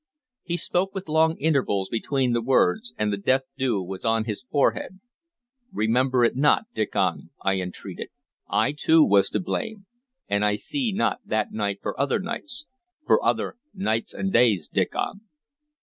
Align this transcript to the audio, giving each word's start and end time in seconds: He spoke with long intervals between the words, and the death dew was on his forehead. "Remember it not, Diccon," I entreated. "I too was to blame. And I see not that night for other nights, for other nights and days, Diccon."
He 0.41 0.57
spoke 0.57 0.95
with 0.95 1.07
long 1.07 1.37
intervals 1.37 1.87
between 1.87 2.33
the 2.33 2.41
words, 2.41 2.91
and 2.97 3.13
the 3.13 3.17
death 3.17 3.49
dew 3.55 3.83
was 3.83 4.03
on 4.03 4.23
his 4.23 4.41
forehead. 4.41 4.99
"Remember 5.71 6.23
it 6.23 6.35
not, 6.35 6.63
Diccon," 6.73 7.29
I 7.43 7.59
entreated. 7.59 8.09
"I 8.49 8.71
too 8.71 9.05
was 9.05 9.29
to 9.29 9.39
blame. 9.39 9.85
And 10.27 10.43
I 10.43 10.55
see 10.55 10.91
not 10.91 11.19
that 11.25 11.51
night 11.51 11.81
for 11.83 11.99
other 12.01 12.17
nights, 12.17 12.65
for 13.05 13.23
other 13.23 13.57
nights 13.75 14.11
and 14.11 14.33
days, 14.33 14.67
Diccon." 14.67 15.21